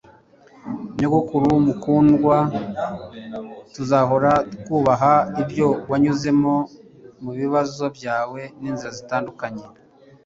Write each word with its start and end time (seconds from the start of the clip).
nyogokuru 0.97 1.49
mukundwa, 1.65 2.37
tuzahora 3.73 4.31
twubaha 4.59 5.13
ibyo 5.41 5.67
wanyuzemo 5.89 6.53
mubibazo 7.23 7.85
byawe 7.97 8.41
n'inzira 8.61 8.91
zitandukanye 8.99 9.65